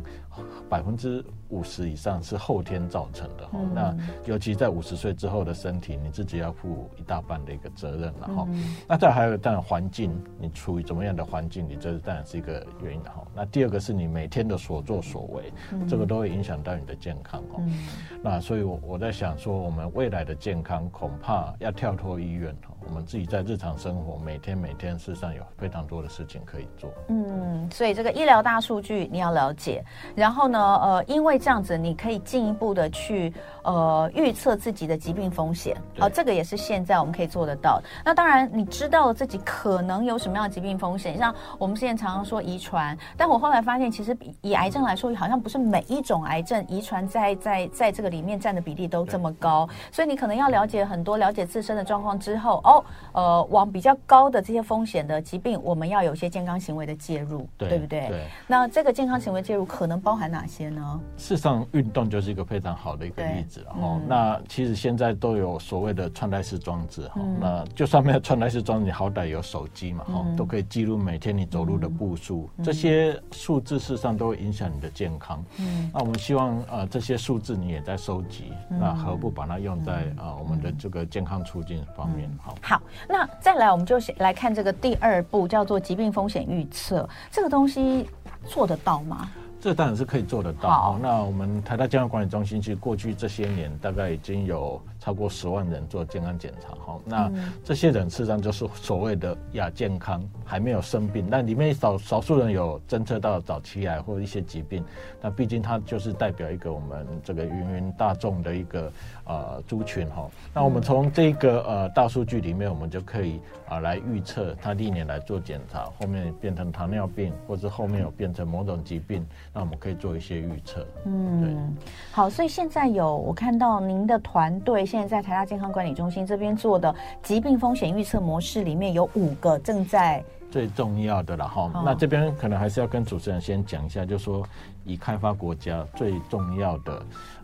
[0.70, 8.48] 百分之五十以上是后天造成的哈，嗯、那尤其在五十岁之后的身体，你自己要负一大半的一个责任了哈。
[8.52, 13.26] 嗯、那再还有当然环境，你处于怎么样的环境，你这当然是一个原因哈。
[13.36, 17.60] 那第二个是你每天的所作所为，嗯、这个都会影响到你的健康哦。
[17.60, 17.74] 嗯、
[18.22, 22.69] 那所以我我在想说，我们未来的健康恐怕要跳脱医院哈。
[22.88, 26.92] 我们自己在日常生活，每天每天事实上有非常多的事情可以做。
[27.08, 29.84] 嗯，所以这个医疗大数据你要了解，
[30.16, 35.76] 然后呢，呃，因为这样子你可以进一步的去呃预测自己的疾病风险。
[35.98, 37.82] 好、呃，这个也是现在我们可以做得到。
[38.04, 49.68] 那当然，你知道了自己可能有什么样的疾病风险，像我们现在常常说遗传，但我后来发现，其实以癌症来说，好像不是每一种癌症遗传在在在这个里面占的比例都这么高。
[49.92, 52.84] 所以你可能要了解很多，了解自身的状况之后，哦。
[53.12, 58.08] 呃，往比较高的这些风险的疾病，我们要有一些健康行为的介入，对，对不对？
[58.08, 58.28] 对。
[58.48, 61.02] 那这个健康行为介入可能包含哪些呢？
[61.18, 63.80] 事实上，运动就是一个非常好的一个例子了哈。
[63.82, 67.16] 嗯、那其实现在都有所谓的穿戴式装置哈。
[67.16, 75.44] 嗯、那就算没有穿戴式装置，你好歹有手机嘛哈，嗯、都可以记录每天你走路的步数，嗯、这些数字事实上都会影响你的健康。
[75.58, 75.90] 嗯。
[75.92, 82.30] 那我们希望呃这些数字你也在收集，嗯、那何不把它用在啊、呃、我们的这个健康促进方面？
[82.40, 82.56] 好。
[82.62, 82.82] 好。
[83.08, 87.08] 那再来，我们就来看这个第二步，叫做疾病风险预测。
[87.32, 88.10] 这个东西
[88.48, 89.30] 做得到吗？
[89.62, 90.70] 这当然是可以做得到。
[90.70, 97.00] 好，那我们台大健康管理中心其实过去这些年，大概已经有超过十万人做健康检查哈。
[97.06, 97.32] 那
[97.64, 104.84] 这些人事实上就是所谓的亚健康，还没有生病，那里面少少数人有侦测到早期癌或者一些疾病，
[105.22, 108.92] 那毕竟它就是代表一个我们这个芸芸大众的一个
[109.26, 110.30] 呃族群哈。
[110.54, 120.86] 那我们从这个呃大数据里面，我们就可以啊、呃、来预测他历年来做检查，后面变成糖尿病，或者后面有变成某种疾病，那我们可以做一些预测。
[121.06, 121.86] 嗯，对。
[122.12, 131.70] 好，所以现在有我看到您的团队现在在台大健康管理中心这边做的疾病风险预测模式里面有五个正在最重要的了哈。
[131.86, 134.44] 那这边可能还是要跟主持人先讲一下，就是说
[134.86, 137.02] 以开发国家最重要的。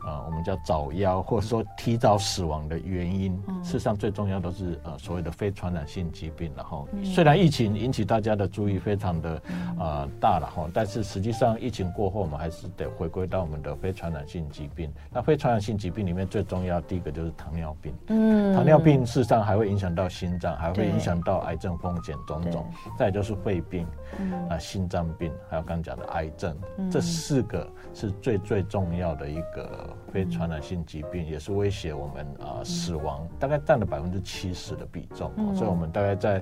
[0.08, 6.52] 呃，我们叫早夭，或者说提早死亡的原因，嗯、事实上最重要都是呃所谓的非传染性疾病。
[6.56, 9.42] 然后，嗯、虽然疫情引起大家的注意非常的
[9.80, 14.94] 呃大了哈，但是实际上疫情过后，我们还是得回归到我们的非传染性疾病。
[15.12, 17.92] 那非传染性疾病里面最重要第一个就是糖尿病。
[18.10, 22.64] 嗯，糖尿病事实上还会影响到心脏，还会影响到癌症风险种种。
[22.96, 23.88] 再就是肺病，
[24.22, 29.90] 啊、呃，心脏病，还有刚刚讲的癌症，嗯、这四个是最最重要的一个。
[30.14, 36.38] 非传染性疾病也是威胁我们啊、呃、死亡，大概占了百分之七十的比重，嗯、所以我们大概在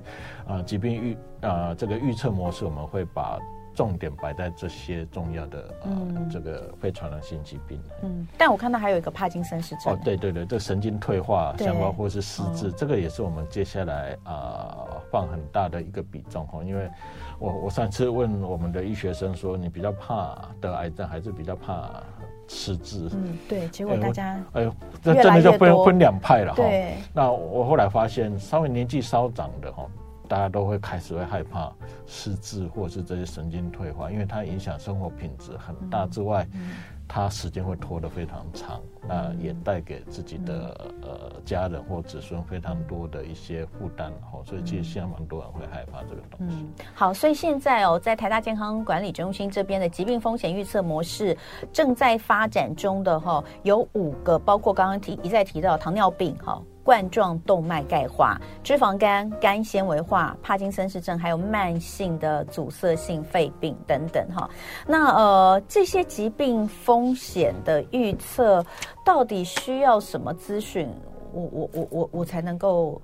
[0.46, 3.40] 啊、呃、疾病预啊、呃、这个预测模式，我们会把
[3.74, 7.82] 重点摆在这些重要的呃、嗯、这个非传染性疾病。
[8.04, 9.92] 嗯，但我看到还有一个帕金森氏症。
[9.92, 16.90] 哦，对对对，这神经退化相关或是失智，这个也是我们接下来啊、呃、放很大的一个比重哈，因为
[17.38, 22.02] 我我上次问我们的医学生说，你比较怕得癌症还是比较怕？
[22.46, 26.58] 失智，嗯，对，结果大家哎呦，这真的就分分两派了哈。
[26.58, 29.86] 对，那我后来发现，稍微年纪稍长的哈，
[30.28, 31.72] 大家都会开始会害怕
[32.06, 36.46] 失智或是这些神经退化，因为它影响生活品质很大之外。
[36.54, 36.72] 嗯嗯
[37.08, 46.56] 它时间会拖得非常长，那也带给自己的呃家人或子孙非常多的一些负担，吼，所以其实现在蛮多人会害怕这个东西。
[46.62, 51.38] 嗯，好，所以现在哦，在台大健康管理中心这边的疾病风险预测模式
[51.72, 56.62] 正在发展中的哈，有五个，包括刚刚提一再提到糖尿病哈。
[56.84, 64.50] 冠状动脉钙化、脂肪肝、肝纤维化、帕金森氏症，还有慢性的阻塞性肺病等等哈。
[64.86, 68.66] 那呃，这些疾病风险的预测，
[69.06, 70.90] 到底需要什么资讯？
[71.32, 73.02] 我我我我我才能够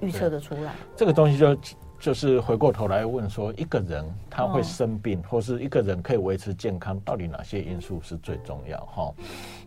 [0.00, 0.72] 预测得出来？
[0.94, 1.56] 这个东西就。
[2.02, 8.76] 就是回过头来问说，一个人他会生病，哦、或是一个人可以维持健康，到底哪些因素是最重要？
[8.86, 9.14] 哈，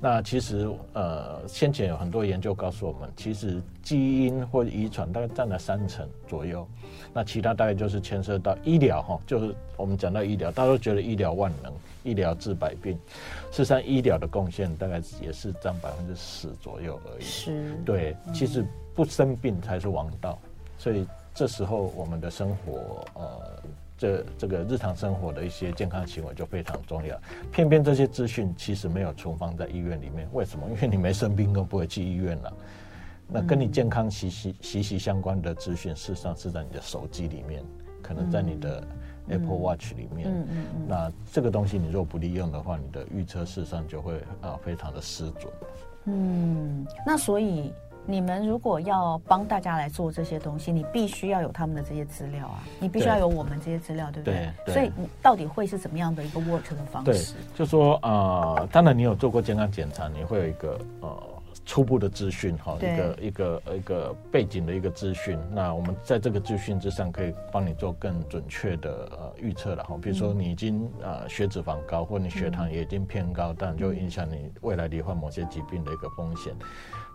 [0.01, 6.67] 那其实呃，先前有很多研究告诉我们，其实基因或遗传大概占了三成左右，
[7.13, 11.71] 那其他大概就是牵涉到医疗哈，就是我们讲到医疗，大家都觉得医疗万能，
[12.03, 12.99] 医疗治百病，
[13.49, 17.23] 事实上医疗的贡献大概也是占百分之十左右而已。
[17.23, 20.37] 是，对，其实不生病才是王道，
[20.77, 21.07] 所以。
[21.35, 23.61] 这时候，我们的生活，呃，
[23.97, 27.19] 这这个日常生活的一些健康行为就非常重要。
[27.51, 30.65] 偏偏这些资讯其实没有存放在医院里面，为什么？
[30.69, 32.53] 因为你没生病，更不会去医院了。
[33.27, 37.61] 那跟你健康息息息息相关的资讯，事实上是在你的手机里面，
[38.01, 38.87] 可能在你的
[39.27, 40.29] Apple Watch 里面。
[40.29, 40.87] 嗯嗯嗯。
[40.87, 45.53] 那这个东西你若不利用的话，你的预测事实上就会啊非常的失准。
[46.05, 47.73] 嗯，那所以。
[48.07, 54.53] 你们如果要帮大家来做这些东西，你必须要有他们的这些资料啊，你必须要有我们这些资料，对，对不对？
[54.65, 57.33] 对，所以你到底会是怎么样的一个 work 的方式？
[57.33, 61.23] 对，就说呃，当然你有做过健康检查，你会有一个呃
[61.65, 65.39] 初步的资讯哈，对一个一个一个背景的一个资讯。
[65.51, 69.97] 那我们在这个资讯之上，可以帮你做更准确的呃预测了哈。
[69.99, 76.53] 比如说你已经呃血脂肪高，或你血糖也已经偏高，嗯、但就影响你未来罹患某些疾病的一个风险。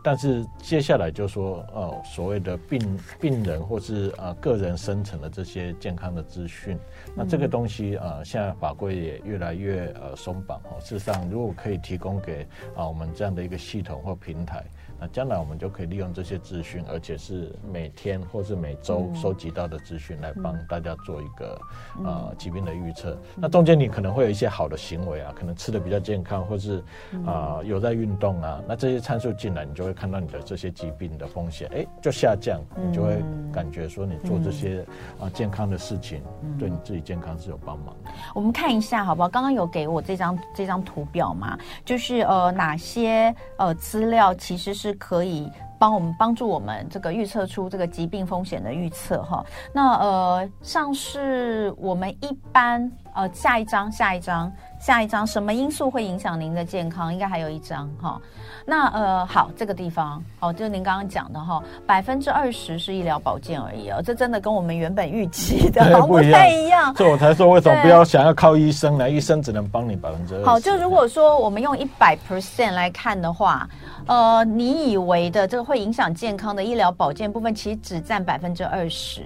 [0.02, 6.78] 但是接下来就说，呃，所谓的病病人或是呃个人生成的这些健康的资讯，
[7.14, 10.80] 那这个东西呃，现在法规也越来越呃松绑哦。
[10.80, 14.64] 事实上，如果可以提供给啊我们这样的一个系统或平台。
[15.00, 21.60] 那将来我们就可以利用这些资讯，而且是每天或是每周收集到的资讯，来帮大家做一个、
[21.98, 23.12] 嗯、呃疾病的预测。
[23.36, 26.84] 嗯、那中间你可能会有一些好的行为啊，可能吃的比较健康，或是
[27.24, 34.84] 啊、呃、有在运动啊，那这些参数进来，你就会看到你的这些疾病的风险，哎、欸，就下降，你就会感觉说你做这些
[35.18, 36.22] 啊健康的事情，
[36.58, 38.10] 对你自己健康是有帮忙的。
[38.34, 39.28] 我们看一下好不好？
[39.30, 44.89] 刚刚有给我这张这张图表嘛，就是呃哪些呃资料其实是。
[44.94, 49.44] 可以帮我们帮助我们这个预测出这个疾病风险的预测哈。
[49.72, 57.12] 那呃，像是我们一般呃，下一章，下一章，下一章，什么因素会影响您的健康？
[57.12, 58.18] 应该还有一张哈。
[58.64, 66.94] 那呃，好，这个地方哦，就是您刚刚讲的哈，百分之二十是医疗保健而已哦，这真的跟我们原本预期的好 不太一样。
[66.94, 69.10] 这我才说为什么不要想要靠医生呢？
[69.10, 70.44] 医生只能帮你百分之二十。
[70.46, 73.68] 好，就如果说我们用一百 percent 来看的话，
[74.06, 79.22] 呃，你以为的这个会影响健康的医疗保健部分，其实只占百分之二十。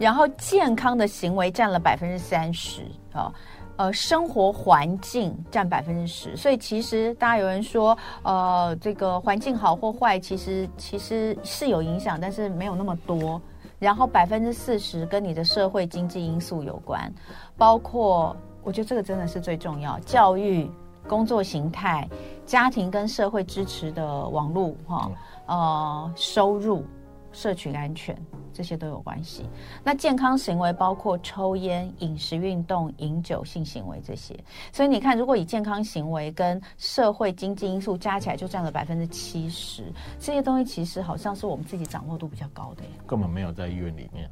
[0.00, 2.80] 然后健康的行为占了百分之三十
[3.12, 3.30] 啊，
[3.76, 13.38] 呃，生活环境占百分之十，所以其实大家有人说，呃，这个环境好或坏，其实其实是有影响，但是没有那么多。
[13.78, 17.12] 然后百分之四十跟你的社会经济因素有关，
[17.58, 20.70] 包括我觉得这个真的是最重要，教育、
[21.06, 22.08] 工作形态、
[22.46, 25.10] 家庭跟社会支持的网络哈，
[25.46, 26.84] 呃，收入。
[27.32, 28.16] 社群安全
[28.52, 29.48] 这些都有关系。
[29.84, 34.38] 那健康行为包括抽烟、饮食、运动、饮酒、性行为这些。
[34.72, 39.84] 所以你看，如果以健康行为跟社会经济因素加起来，就占了百分之七十。
[40.18, 42.90] 这些东西其实好像是我们自己掌握度比较高的耶。
[43.06, 44.28] 根本没有在医院里面。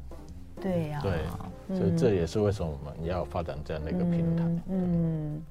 [0.61, 1.49] 对呀、啊。
[1.67, 4.43] 对，所以这也是为什么我们要发展这样的一个平台。
[4.43, 4.63] 嗯。
[4.67, 5.41] 嗯，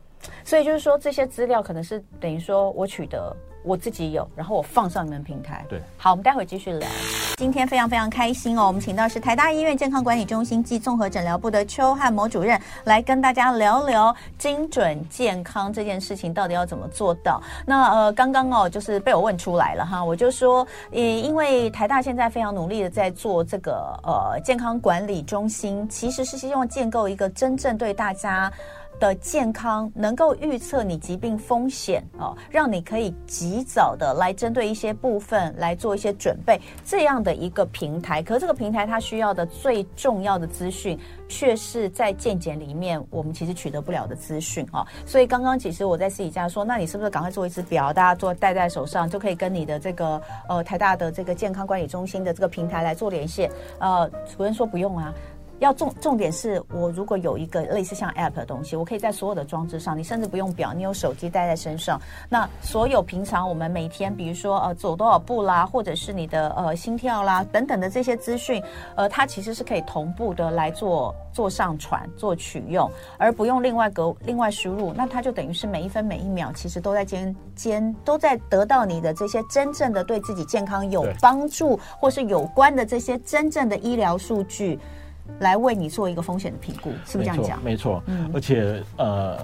[0.44, 3.34] 所以就是说，这些资料可能是等于说我取得。
[3.64, 5.66] 我自己有，然后我放上你们平台。
[5.68, 6.88] 对，好，我们待会继续聊。
[7.36, 17.42] 今天非常非常开心哦，我们请到是台大医院健康管理中心暨综合诊疗部的邱汉模主任来跟大家聊聊精准健康这件事情到底要怎么做到。
[17.66, 28.50] 那呃，刚刚哦，就是被我问出来了哈，我就说，呃，因为台大现在非常努力的在做这个呃健康管理中心，其实是希望建构一个真正对大家。
[28.98, 38.22] 的健康能够预测你疾病风险哦，让你可以及早的来针对一些部分来做一些准备，这样的一个平台。
[38.22, 44.86] 可是这个平台它需要的最重要的资讯，却是在健检里面我们其实取得不了的资讯哦。
[45.06, 53.50] 所以刚刚其实我在私底下说，那你是不是赶快做一支表，大家做戴在手上，就可以跟你的这个呃台大的这个健康管理中心的这个平台来做连线？
[53.78, 55.14] 呃，主任说不用啊。
[55.58, 62.00] 要重重点是我如果有一个类似像 App 的东西，我可以在所有的装置上，你甚至不用表，你有手机带在身上。
[62.28, 68.62] 那所有平常我们每天，比如说呃走多少步啦，或者是你的呃心跳啦等等的这些资讯，
[68.94, 74.92] 呃，它其实是可以同步的来做做上传、做取用，而不用另外隔另外输入。
[74.92, 84.78] 那它就等于是每一分每一秒，其实都在监监都在得到你的这些真正的对自己健康有帮助或是有关的这些真正的医疗数据。
[85.40, 87.62] 来为你做一个风险的评估，是不是这样讲？
[87.62, 89.38] 没错，嗯，而且呃，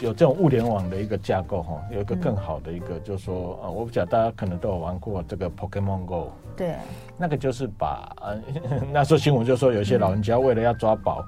[0.00, 6.74] 有这种物联网的一个架构哈，有一个更好的一个，就是说，呃，我不讲，大家可能都有玩过这个 Pokemon Go，对，
[7.16, 8.40] 那个就是把呃，
[8.92, 11.24] 那时候新闻就说有些老人家为了要抓宝，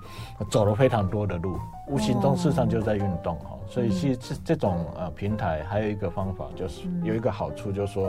[0.50, 1.58] 走了非常多的路，
[1.88, 3.53] 无形中事实上就在运动哈。
[3.66, 8.08] 所以其实这这种呃平台还有一个方法，就是有一个好处，就是说，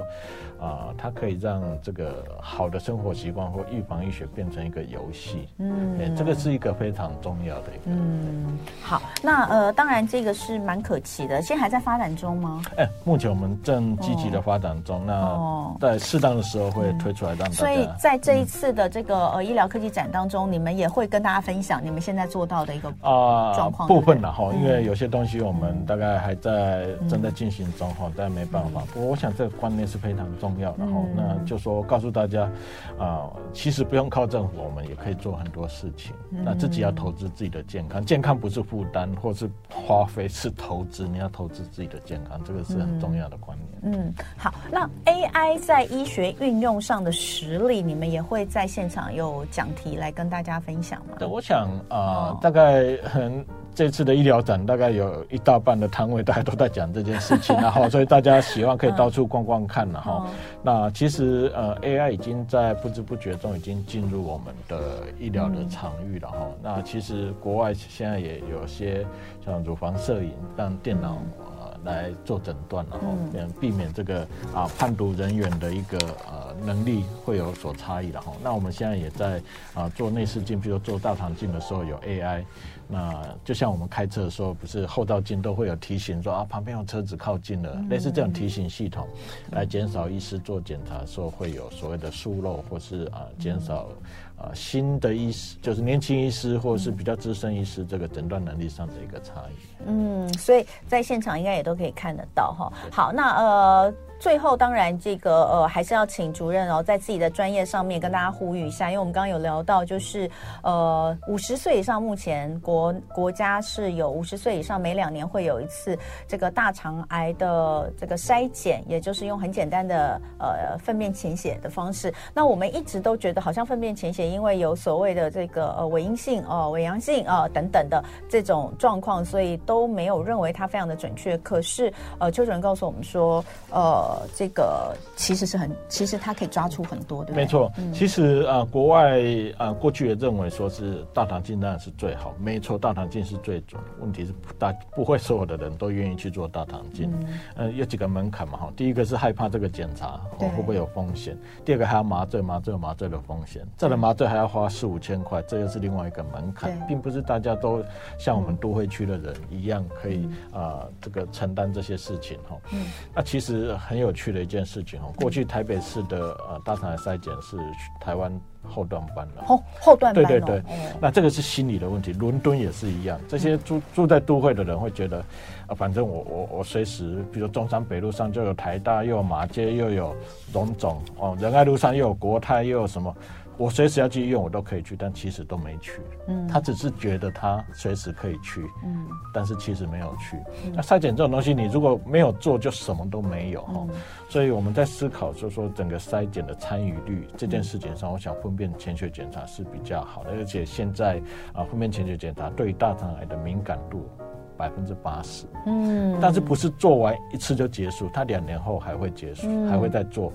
[0.60, 5.48] 啊、呃，它可以让这个好的生活习惯或预防医学变成一个游戏。
[5.60, 7.82] 嗯、欸，这个是一个非常重要的一个。
[7.86, 12.62] 嗯，好，那呃，当然这个是蛮可期的，现在还在发展中吗？
[12.78, 17.54] 哎、欸，目前我们正积极的发展中，哦、那在适当的时候会推出来让大家。
[17.54, 25.45] 所以在这一次的这个呃医疗科技展当中，你们也会跟大家分享你们现在做到的一个啊状况部分了哈，因为有些东西。
[25.46, 28.82] 我们大概还在正在进行中哈，但没办法。
[28.94, 31.06] 不过我想这个观念是非常重要然后。
[31.16, 32.50] 那就说告诉大家，
[32.98, 36.14] 啊，其实不用靠政府，我们也可以做很多事情。
[36.30, 41.08] 那自己要投资自己的健康，健康不是负担或是花费，是投资。
[41.08, 43.96] 你要投资自己的健康，这个是很重要的观念。
[43.96, 44.54] 嗯，好。
[44.72, 51.16] 那 AI 在医学运用上的实力，你们也会在现场有讲题来跟大家分享吗？
[51.20, 53.46] 对，我想啊，大概很。
[53.76, 60.26] 这次的医疗展大概有一大半的摊位，大家都在讲这件事情， 然后所以大家希望可以到处逛逛看，然后
[60.64, 66.38] 那其实呃 AI 已经在不知不觉中已经进入我们的医疗的场域了哈。
[66.64, 69.06] 那其实国外现在也有些
[69.46, 74.22] 像乳房摄影，让电脑呃来做诊断，然后嗯避免这个
[74.54, 75.98] 啊判读人员的一个
[76.32, 78.32] 呃能力会有所差异了哈。
[78.42, 79.42] 那我们现在也在
[79.74, 82.42] 啊做内视镜，比如做大肠镜的时候有 AI。
[82.88, 89.08] 那就像我们开车的时候，不是后照镜都会有提醒说啊，旁边有车子靠近了，嗯、类似这种提醒系统，
[89.52, 93.90] 来减少医师做检查的时候会有所谓的疏漏，或是啊减少
[94.38, 99.86] 啊新的医师，就是年轻医师或者是比较资深医师这个诊断能力上的一个差异。
[99.88, 102.72] 嗯，所以在现场应该也都可以看得到哈。
[102.92, 103.94] 好，那呃。
[104.20, 110.30] 最后当然这个呃还是要请主任哦，在自己的专业上面跟大家呼吁一下，因为我们刚刚有聊到，就是
[110.64, 115.98] 呃五十岁以上，目前国国家是有五十岁以上每两年会有一次
[116.28, 122.14] 这个大肠癌的这个筛检，也就是用很简单的呃粪便潜血的方式。
[122.34, 131.38] 那我们一直都觉得好像粪便潜血因为有所谓的这个呃伪阴性哦、伪阳性啊、等等的这种状况，所以都没有认为它非常的准确。
[131.40, 137.44] 可是呃邱主任告诉我们说，呃这个其实是很，其实它可以抓出很多，对不对？
[137.44, 139.20] 没错，嗯、其实啊、呃、国外
[139.58, 143.82] 啊、呃、过去也认为说是大肠镜当然是最好，没错，大肠镜是最准。
[144.00, 148.74] 问题是大不会所有的人都愿意去做大肠镜，嗯、呃，有几个门槛嘛哈。
[148.76, 157.84] 第一个是害怕这个检查、哦、会不会有风险，第二个还要麻醉，麻醉麻醉的风险，再来麻醉还要花四五千块，这又是另外一个门槛，并不是大家都
[158.18, 162.58] 像我们都会区的人一样可以啊、嗯呃、这个承担这些事情哈。
[162.72, 166.18] 嗯，那其实很有趣的一件事情哦，过去台北市的
[166.50, 167.58] 呃大肠癌筛检是
[168.00, 168.32] 台湾。
[168.68, 170.64] 后段班的，后后段班，对对对，
[171.00, 172.12] 那这个是心理的问题。
[172.14, 175.20] 伦敦也是一样，这些住住在都会的人会觉得，
[175.68, 180.16] 啊，反正我我我随时，比如中山北路上就有台大，又有马街，又有
[180.52, 183.16] 荣总，哦，仁爱路上又有国泰，又有什么。
[183.58, 186.02] 我随时要去医院，我都可以去，但其实都没去。
[186.28, 190.38] 嗯，他只是觉得他随时可以去，嗯，但是其实没有去。
[190.66, 193.74] 嗯、那筛检这种东西，你如果没有做，就什么都没有哈。
[193.76, 193.90] 嗯、
[194.30, 201.22] 所以我们在思考，就是说整个筛检的参与率这件事情上，我想粪便潜血检查是比较好的，而且现在
[201.54, 204.10] 啊，粪便潜血检查对于大肠癌的敏感度。
[204.58, 208.10] 百分之八十，嗯，但是不是做完一次就结束？
[208.14, 210.32] 他两年后还会结束，嗯、还会再做。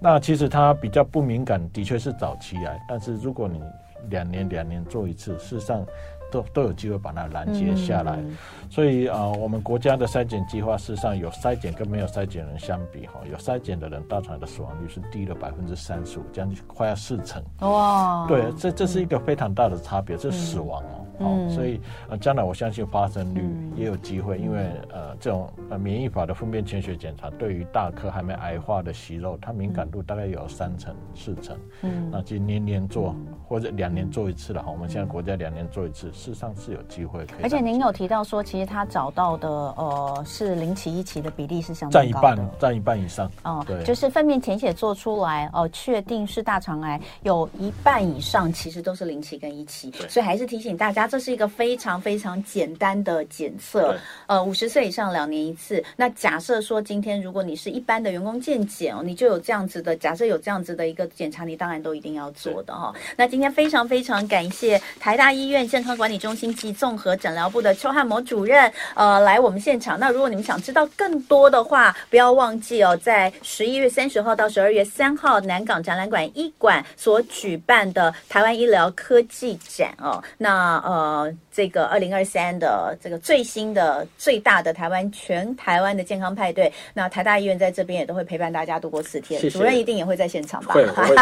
[0.00, 2.80] 那其实他比较不敏感，的确是早期癌。
[2.88, 3.60] 但是如果你
[4.08, 5.84] 两年两年做一次，事实上
[6.30, 8.16] 都都有机会把它拦截下来。
[8.16, 8.36] 嗯、
[8.70, 17.42] 所以啊、呃，我们国家的筛检计划，事实上有筛检跟没有筛检人相比，哈，有筛检的人大肠的死亡率是低了百分之三十五，将近快要四成。
[17.60, 20.94] 哇，对，这这是一个非常大的差别，这是死亡哦。
[21.00, 23.42] 嗯哦，所以呃，将来我相信发生率
[23.76, 31.56] 也有机会，因为呃，这种呃免疫法的粪便潜血检查，对于大颗还没癌化的息肉，它敏感度大概有三成四成。
[31.82, 33.14] 嗯，那就年年做
[33.46, 37.42] 或者两年做一次的话，我们现在国家两年做一次，事实上是有机会可以。
[37.42, 43.30] 而且您有提到说，其实他找到的呃是零期一期的比例是相当高，占一半，占一半以上。
[43.44, 51.09] 哦，对，就是粪便潜血做出来哦，确定是大肠癌，有一半以上其实都是零期跟一期，对所以还是提醒大家。
[51.10, 53.96] 这是一个非常非常简单的检测，
[54.28, 55.82] 呃，五十岁以上两年一次。
[55.96, 62.94] 那假设说今天如果你是一般的员工健检哦，你就有这样子的，假设有这样子的一个检查，你当然都一定要做的哈。
[62.94, 69.98] 是那今天非常非常感谢台大医院健康管理中心及综合诊疗部的邱汉谋主任，呃，来我们现场。
[69.98, 80.89] 那如果你们想知道更多的话，不要忘记哦，在十一月三十号到十二月三号南港展览馆一馆所举办的台湾医疗科技展哦，那呃。
[80.90, 89.56] 呃，这个二零二三的这个最新的最大的台湾全台湾的健康派对，那台大医院在这边也都会陪伴大家度过四天，谢谢。
[89.56, 90.74] 主任一定也会在现场吧？
[90.74, 90.84] 会，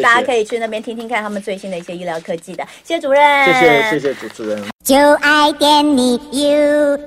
[0.00, 2.64] 大家可以去那边听听看他们最新的一些医疗科技的。
[2.84, 7.06] 谢谢主任，谢谢谢谢主持人，就爱点你 UFO。